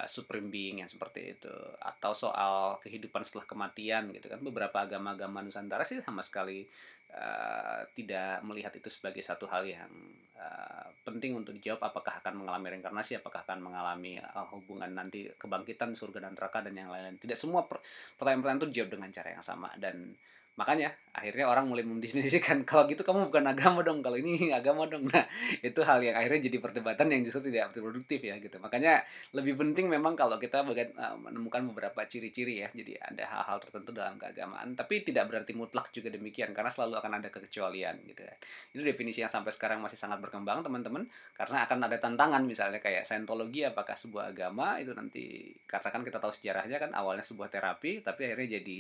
supreme 0.10 0.50
being 0.50 0.82
yang 0.82 0.90
seperti 0.90 1.38
itu 1.38 1.54
atau 1.78 2.10
soal 2.10 2.82
kehidupan 2.82 3.22
setelah 3.22 3.46
kematian 3.46 4.10
gitu 4.10 4.26
kan. 4.26 4.42
Beberapa 4.42 4.90
agama-agama 4.90 5.46
Nusantara 5.46 5.86
sih 5.86 6.02
sama 6.02 6.26
sekali 6.26 6.66
uh, 7.14 7.82
tidak 7.96 8.44
melihat 8.44 8.74
itu 8.76 8.90
sebagai 8.92 9.24
satu 9.24 9.48
hal 9.48 9.64
yang 9.64 9.92
uh, 10.36 10.88
penting 11.08 11.38
untuk 11.38 11.56
dijawab 11.56 11.92
apakah 11.94 12.20
akan 12.20 12.44
mengalami 12.44 12.78
reinkarnasi 12.78 13.20
apakah 13.20 13.48
akan 13.48 13.64
mengalami 13.64 14.20
uh, 14.20 14.48
hubungan 14.52 14.92
nanti 14.92 15.32
kebangkitan 15.40 15.96
surga 15.96 16.28
dan 16.28 16.34
neraka 16.36 16.60
dan 16.64 16.76
yang 16.76 16.92
lain-lain. 16.92 17.20
Tidak 17.20 17.38
semua 17.38 17.64
pertanyaan-pertanyaan 17.66 18.62
itu 18.64 18.70
dijawab 18.76 18.92
dengan 19.00 19.10
cara 19.16 19.30
yang 19.32 19.44
sama 19.46 19.70
dan 19.80 20.12
makanya 20.58 20.90
akhirnya 21.14 21.46
orang 21.50 21.70
mulai 21.70 21.86
mendefinisikan 21.86 22.66
kalau 22.66 22.90
gitu 22.90 23.02
kamu 23.02 23.30
bukan 23.30 23.46
agama 23.46 23.82
dong 23.82 24.02
kalau 24.02 24.18
ini 24.18 24.50
agama 24.60 24.90
dong. 24.90 25.06
Nah 25.10 25.26
itu 25.62 25.80
hal 25.82 26.02
yang 26.02 26.18
akhirnya 26.18 26.50
jadi 26.50 26.58
perdebatan 26.62 27.08
yang 27.14 27.22
justru 27.26 27.50
tidak 27.50 27.74
produktif 27.74 28.22
ya 28.22 28.38
gitu. 28.42 28.58
Makanya 28.58 29.06
lebih 29.38 29.58
penting 29.58 29.90
memang 29.90 30.18
kalau 30.18 30.38
kita 30.42 30.62
uh, 30.62 31.16
menemukan 31.18 31.62
beberapa 31.74 32.06
ciri-ciri 32.06 32.66
ya 32.66 32.70
jadi 32.74 33.02
ada 33.02 33.24
hal-hal 33.26 33.58
tertentu 33.62 33.94
dalam 33.94 34.18
keagamaan. 34.18 34.74
Tapi 34.78 35.06
tidak 35.06 35.30
berarti 35.30 35.54
mutlak 35.58 35.90
juga 35.94 36.10
demikian 36.14 36.54
karena 36.54 36.70
selalu 36.74 36.98
akan 37.02 37.12
ada 37.22 37.30
kekecualian 37.30 37.96
gitu 38.10 38.22
ya 38.26 38.36
itu 38.74 38.82
definisi 38.82 39.22
yang 39.22 39.32
sampai 39.32 39.54
sekarang 39.54 39.80
masih 39.82 39.98
sangat 39.98 40.22
berkembang 40.22 40.62
teman-teman 40.62 41.06
karena 41.34 41.66
akan 41.66 41.78
ada 41.86 41.98
tantangan 42.02 42.44
misalnya 42.44 42.82
kayak 42.82 43.06
Scientology 43.06 43.66
apakah 43.66 43.94
sebuah 43.94 44.34
agama 44.34 44.78
itu 44.82 44.94
nanti 44.94 45.54
karena 45.70 45.90
kan 45.90 46.02
kita 46.02 46.18
tahu 46.18 46.34
sejarahnya 46.34 46.78
kan 46.78 46.92
awalnya 46.94 47.24
sebuah 47.24 47.50
terapi 47.50 48.02
tapi 48.02 48.30
akhirnya 48.30 48.60
jadi 48.62 48.80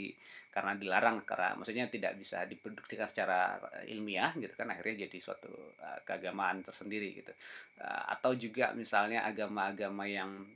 karena 0.53 0.73
dilarang 0.73 1.21
karena 1.21 1.53
maksudnya 1.67 1.91
tidak 1.91 2.15
bisa 2.15 2.47
diproduktikan 2.47 3.11
secara 3.11 3.59
eh, 3.83 3.91
ilmiah 3.91 4.31
gitu 4.39 4.55
kan 4.55 4.71
akhirnya 4.71 5.03
jadi 5.03 5.19
suatu 5.19 5.51
uh, 5.51 5.99
keagamaan 6.07 6.63
tersendiri 6.63 7.11
gitu. 7.11 7.35
Uh, 7.75 8.03
atau 8.15 8.31
juga 8.39 8.71
misalnya 8.71 9.27
agama-agama 9.27 10.07
yang 10.07 10.47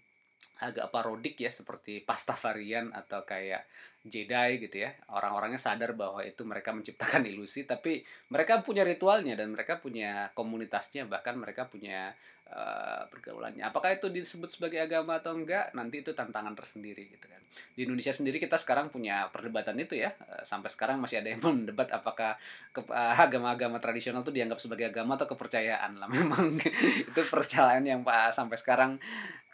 agak 0.63 0.87
parodik 0.87 1.35
ya 1.35 1.51
seperti 1.51 1.99
pastafarian 2.07 2.95
atau 2.95 3.27
kayak 3.27 3.67
Jedi 4.01 4.57
gitu 4.57 4.81
ya. 4.81 4.97
Orang-orangnya 5.13 5.61
sadar 5.61 5.93
bahwa 5.93 6.25
itu 6.25 6.41
mereka 6.41 6.73
menciptakan 6.73 7.21
ilusi 7.29 7.69
tapi 7.69 8.01
mereka 8.33 8.61
punya 8.65 8.81
ritualnya 8.81 9.37
dan 9.37 9.53
mereka 9.53 9.77
punya 9.77 10.33
komunitasnya 10.33 11.05
bahkan 11.05 11.37
mereka 11.37 11.69
punya 11.69 12.09
uh, 12.51 13.03
pergaulannya. 13.07 13.63
Apakah 13.63 13.95
itu 13.95 14.11
disebut 14.11 14.51
sebagai 14.51 14.83
agama 14.83 15.19
atau 15.19 15.33
enggak? 15.35 15.71
Nanti 15.73 16.03
itu 16.03 16.11
tantangan 16.11 16.53
tersendiri 16.53 17.07
gitu 17.07 17.25
kan. 17.25 17.39
Di 17.75 17.83
Indonesia 17.87 18.15
sendiri 18.15 18.39
kita 18.39 18.55
sekarang 18.59 18.91
punya 18.91 19.27
perdebatan 19.31 19.79
itu 19.79 19.97
ya. 19.97 20.11
Uh, 20.17 20.43
sampai 20.43 20.69
sekarang 20.71 20.99
masih 20.99 21.23
ada 21.23 21.31
yang 21.31 21.41
mendebat 21.47 21.89
apakah 21.93 22.35
uh, 22.75 23.15
agama-agama 23.15 23.79
tradisional 23.79 24.21
itu 24.21 24.33
dianggap 24.35 24.59
sebagai 24.59 24.91
agama 24.91 25.15
atau 25.15 25.27
kepercayaan. 25.29 25.97
Lah 25.97 26.09
memang 26.15 26.59
itu 27.07 27.21
percayaan 27.21 27.83
yang 27.87 28.03
pak 28.03 28.35
sampai 28.35 28.57
sekarang 28.59 28.99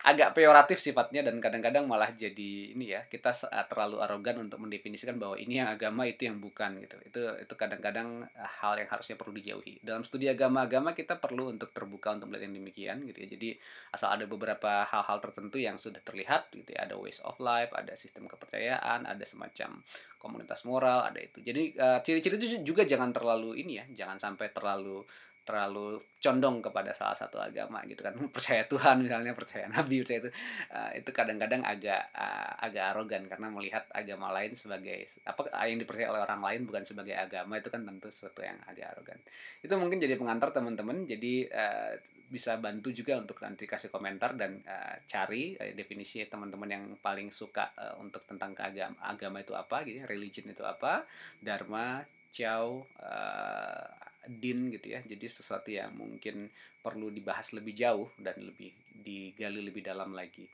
agak 0.08 0.38
peyoratif 0.38 0.78
sifatnya 0.78 1.26
dan 1.26 1.42
kadang-kadang 1.42 1.90
malah 1.90 2.14
jadi 2.14 2.72
ini 2.78 2.96
ya 2.96 3.02
kita 3.10 3.34
terlalu 3.66 3.98
arogan 4.00 4.37
untuk 4.40 4.62
mendefinisikan 4.62 5.18
bahwa 5.18 5.36
ini 5.36 5.60
yang 5.60 5.70
agama 5.70 6.06
itu 6.06 6.30
yang 6.30 6.38
bukan 6.38 6.80
gitu. 6.82 6.96
Itu 7.04 7.22
itu 7.42 7.54
kadang-kadang 7.58 8.26
eh, 8.26 8.52
hal 8.62 8.78
yang 8.78 8.90
harusnya 8.90 9.18
perlu 9.18 9.34
dijauhi. 9.36 9.82
Dalam 9.82 10.06
studi 10.06 10.30
agama-agama 10.30 10.94
kita 10.94 11.18
perlu 11.18 11.50
untuk 11.50 11.74
terbuka 11.74 12.14
untuk 12.14 12.30
melihat 12.32 12.50
yang 12.50 12.56
demikian 12.62 12.98
gitu 13.06 13.18
ya. 13.24 13.28
Jadi 13.34 13.50
asal 13.92 14.14
ada 14.14 14.26
beberapa 14.30 14.86
hal-hal 14.86 15.18
tertentu 15.20 15.58
yang 15.58 15.76
sudah 15.82 16.00
terlihat 16.02 16.54
gitu 16.54 16.72
ya. 16.72 16.86
Ada 16.86 16.96
ways 16.96 17.20
of 17.26 17.36
life 17.42 17.74
ada 17.74 17.94
sistem 17.94 18.30
kepercayaan 18.30 19.10
ada 19.10 19.26
semacam 19.26 19.82
komunitas 20.18 20.66
moral 20.66 21.08
ada 21.08 21.20
itu. 21.20 21.42
Jadi 21.42 21.78
uh, 21.78 22.00
ciri-ciri 22.02 22.36
itu 22.38 22.48
juga 22.62 22.86
jangan 22.86 23.14
terlalu 23.14 23.60
ini 23.62 23.82
ya 23.82 23.86
jangan 24.06 24.18
sampai 24.22 24.50
terlalu 24.54 25.06
terlalu 25.48 26.04
condong 26.20 26.60
kepada 26.60 26.92
salah 26.92 27.16
satu 27.16 27.40
agama 27.40 27.80
gitu 27.88 28.04
kan. 28.04 28.12
Percaya 28.36 28.68
Tuhan 28.68 29.00
misalnya 29.00 29.32
percaya 29.32 29.72
Nabi 29.72 30.04
percaya 30.04 30.28
itu. 30.28 30.32
Uh, 30.68 30.92
itu 31.00 31.10
kadang-kadang 31.16 31.64
agak 31.64 32.12
uh, 32.12 32.60
agak 32.60 32.92
arogan 32.92 33.24
karena 33.32 33.48
melihat 33.48 33.88
agama 33.96 34.36
lain 34.36 34.52
sebagai 34.60 35.08
apa 35.24 35.48
yang 35.64 35.80
dipercaya 35.80 36.12
oleh 36.12 36.22
orang 36.28 36.42
lain 36.44 36.62
bukan 36.68 36.84
sebagai 36.84 37.16
agama 37.16 37.56
itu 37.56 37.72
kan 37.72 37.88
tentu 37.88 38.12
sesuatu 38.12 38.44
yang 38.44 38.60
agak 38.68 38.92
arogan. 38.92 39.20
Itu 39.64 39.74
mungkin 39.80 40.04
jadi 40.04 40.20
pengantar 40.20 40.52
teman-teman. 40.52 41.08
Jadi 41.08 41.48
uh, 41.48 41.96
bisa 42.28 42.60
bantu 42.60 42.92
juga 42.92 43.16
untuk 43.16 43.40
nanti 43.40 43.64
kasih 43.64 43.88
komentar 43.88 44.36
dan 44.36 44.60
uh, 44.68 45.00
cari 45.08 45.56
uh, 45.56 45.72
definisi 45.72 46.20
teman-teman 46.28 46.68
yang 46.68 46.84
paling 47.00 47.32
suka 47.32 47.72
uh, 47.80 47.96
untuk 48.04 48.28
tentang 48.28 48.52
keagama 48.52 49.00
agama 49.00 49.40
itu 49.40 49.56
apa 49.56 49.88
gitu 49.88 50.04
ya, 50.04 50.06
religion 50.12 50.52
itu 50.52 50.60
apa 50.68 51.08
dharma 51.40 52.04
ciao 52.36 52.84
uh, 53.00 54.07
din 54.28 54.70
gitu 54.76 54.94
ya. 54.94 55.00
Jadi 55.04 55.26
sesuatu 55.28 55.72
yang 55.72 55.96
mungkin 55.96 56.52
perlu 56.84 57.12
dibahas 57.12 57.52
lebih 57.52 57.76
jauh 57.76 58.08
dan 58.16 58.40
lebih 58.40 58.72
digali 58.92 59.60
lebih 59.60 59.84
dalam 59.84 60.16
lagi. 60.16 60.48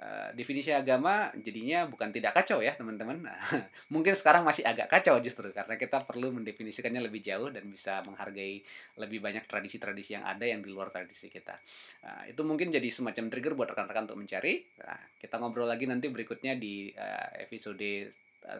Uh, 0.00 0.32
definisi 0.32 0.72
agama 0.72 1.28
jadinya 1.44 1.84
bukan 1.84 2.08
tidak 2.08 2.32
kacau 2.32 2.64
ya 2.64 2.72
teman-teman. 2.72 3.20
Mungkin 3.92 4.16
sekarang 4.16 4.48
masih 4.48 4.64
agak 4.64 4.88
kacau 4.88 5.20
justru 5.20 5.52
karena 5.52 5.76
kita 5.76 6.00
perlu 6.08 6.32
mendefinisikannya 6.40 7.04
lebih 7.04 7.20
jauh 7.20 7.52
dan 7.52 7.68
bisa 7.68 8.00
menghargai 8.08 8.64
lebih 8.96 9.20
banyak 9.20 9.44
tradisi-tradisi 9.44 10.16
yang 10.16 10.24
ada 10.24 10.48
yang 10.48 10.64
di 10.64 10.72
luar 10.72 10.88
tradisi 10.88 11.28
kita. 11.28 11.52
Uh, 12.00 12.32
itu 12.32 12.40
mungkin 12.40 12.72
jadi 12.72 12.88
semacam 12.88 13.28
trigger 13.28 13.52
buat 13.52 13.68
rekan-rekan 13.76 14.08
untuk 14.08 14.24
mencari. 14.24 14.64
Nah, 14.80 15.00
kita 15.20 15.36
ngobrol 15.36 15.68
lagi 15.68 15.84
nanti 15.84 16.08
berikutnya 16.08 16.56
di 16.56 16.88
uh, 16.96 17.36
episode 17.36 18.08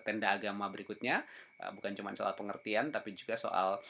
tenda 0.05 0.37
agama 0.37 0.69
berikutnya. 0.69 1.25
Bukan 1.57 1.97
cuma 1.97 2.12
soal 2.12 2.37
pengertian 2.37 2.93
tapi 2.93 3.17
juga 3.17 3.33
soal 3.33 3.81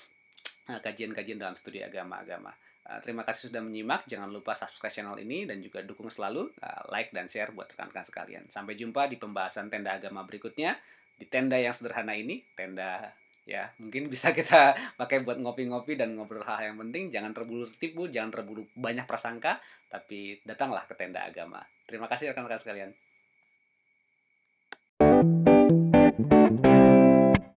kajian-kajian 0.69 1.41
dalam 1.41 1.57
studi 1.57 1.81
agama-agama. 1.81 2.53
Uh, 2.91 2.99
terima 3.05 3.23
kasih 3.23 3.53
sudah 3.53 3.63
menyimak. 3.63 4.09
Jangan 4.09 4.33
lupa 4.33 4.57
subscribe 4.57 4.91
channel 4.91 5.17
ini 5.21 5.45
dan 5.47 5.63
juga 5.63 5.85
dukung 5.85 6.11
selalu 6.11 6.51
uh, 6.59 6.83
like 6.91 7.13
dan 7.15 7.29
share 7.31 7.53
buat 7.55 7.71
rekan-rekan 7.71 8.03
sekalian. 8.03 8.45
Sampai 8.51 8.75
jumpa 8.75 9.07
di 9.07 9.21
pembahasan 9.21 9.71
tenda 9.71 9.95
agama 9.95 10.27
berikutnya 10.27 10.75
di 11.21 11.29
tenda 11.29 11.61
yang 11.61 11.77
sederhana 11.77 12.17
ini, 12.17 12.41
tenda 12.57 13.13
ya 13.45 13.69
mungkin 13.77 14.09
bisa 14.09 14.33
kita 14.39 14.75
pakai 14.97 15.21
buat 15.21 15.37
ngopi-ngopi 15.37 15.95
dan 16.01 16.17
ngobrol 16.17 16.43
hal 16.43 16.73
yang 16.73 16.81
penting. 16.81 17.13
Jangan 17.13 17.37
terburu 17.37 17.69
tipu, 17.77 18.09
jangan 18.09 18.33
terburu 18.33 18.65
banyak 18.73 19.05
prasangka, 19.05 19.61
tapi 19.93 20.41
datanglah 20.43 20.89
ke 20.89 20.97
tenda 20.97 21.21
agama. 21.21 21.61
Terima 21.85 22.09
kasih 22.09 22.33
rekan-rekan 22.33 22.59
sekalian. 22.59 22.91